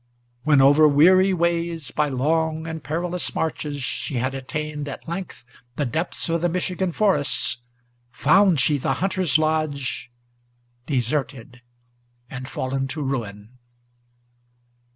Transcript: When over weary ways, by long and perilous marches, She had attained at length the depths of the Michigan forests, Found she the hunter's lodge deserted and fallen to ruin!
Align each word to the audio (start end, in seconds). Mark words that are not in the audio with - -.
When 0.45 0.61
over 0.63 0.87
weary 0.87 1.31
ways, 1.31 1.91
by 1.91 2.09
long 2.09 2.65
and 2.65 2.83
perilous 2.83 3.35
marches, 3.35 3.83
She 3.83 4.15
had 4.15 4.33
attained 4.33 4.87
at 4.87 5.07
length 5.07 5.45
the 5.75 5.85
depths 5.85 6.27
of 6.27 6.41
the 6.41 6.49
Michigan 6.49 6.91
forests, 6.91 7.57
Found 8.09 8.59
she 8.59 8.79
the 8.79 8.93
hunter's 8.93 9.37
lodge 9.37 10.09
deserted 10.87 11.61
and 12.31 12.49
fallen 12.49 12.87
to 12.87 13.03
ruin! 13.03 13.59